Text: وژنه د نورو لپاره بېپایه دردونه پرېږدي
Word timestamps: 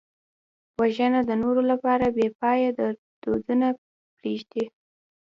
وژنه 0.79 1.19
د 1.29 1.31
نورو 1.43 1.61
لپاره 1.71 2.05
بېپایه 2.17 2.69
دردونه 3.21 3.67
پرېږدي 4.17 4.63